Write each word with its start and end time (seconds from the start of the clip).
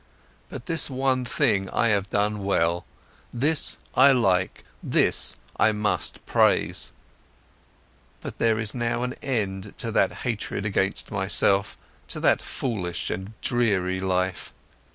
But 0.49 0.65
this 0.65 0.89
one 0.89 1.25
thing 1.25 1.69
I 1.69 1.89
have 1.89 2.09
done 2.09 2.43
well, 2.43 2.85
this 3.31 3.77
I 3.93 4.11
like, 4.11 4.63
this 4.81 5.35
I 5.57 5.71
must 5.73 6.25
praise, 6.25 6.91
that 8.21 8.39
there 8.39 8.57
is 8.57 8.73
now 8.73 9.03
an 9.03 9.13
end 9.21 9.75
to 9.77 9.91
that 9.91 10.11
hatred 10.25 10.65
against 10.65 11.11
myself, 11.11 11.77
to 12.07 12.19
that 12.19 12.41
foolish 12.41 13.11
and 13.11 13.39
dreary 13.41 13.99
life! 13.99 14.51